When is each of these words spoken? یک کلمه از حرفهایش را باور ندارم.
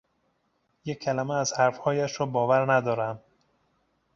یک 0.85 0.99
کلمه 1.03 1.35
از 1.35 1.53
حرفهایش 1.57 2.19
را 2.19 2.25
باور 2.25 2.73
ندارم. 2.73 3.19